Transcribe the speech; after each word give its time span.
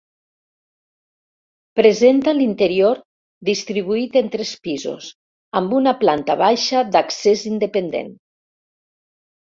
Presenta 1.79 2.33
l'interior 2.37 2.97
distribuït 3.49 4.17
en 4.23 4.31
tres 4.37 4.55
pisos, 4.69 5.11
amb 5.61 5.77
una 5.81 5.95
planta 6.01 6.37
baixa 6.43 6.83
d'accés 6.97 7.49
independent. 7.55 8.11